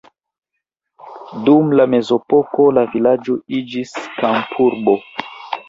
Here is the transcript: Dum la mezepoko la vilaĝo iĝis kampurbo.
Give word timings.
Dum 1.49 1.69
la 1.81 1.85
mezepoko 1.95 2.67
la 2.79 2.87
vilaĝo 2.97 3.39
iĝis 3.61 3.95
kampurbo. 4.19 5.01